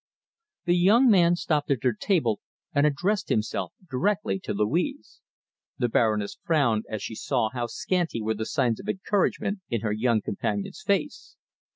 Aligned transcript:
The 0.65 0.75
young 0.75 1.11
man 1.11 1.35
stopped 1.35 1.69
at 1.69 1.81
their 1.83 1.93
table 1.93 2.39
and 2.73 2.87
addressed 2.87 3.29
himself 3.29 3.73
directly 3.87 4.39
to 4.39 4.51
Louise. 4.51 5.21
The 5.77 5.89
Baroness 5.89 6.39
frowned 6.43 6.85
as 6.89 7.03
she 7.03 7.13
saw 7.13 7.49
how 7.51 7.67
scanty 7.67 8.19
were 8.19 8.33
the 8.33 8.47
signs 8.47 8.79
of 8.79 8.89
encouragement 8.89 9.59
in 9.69 9.81
her 9.81 9.91
young 9.93 10.19
companion's 10.21 10.81
face. 10.81 11.35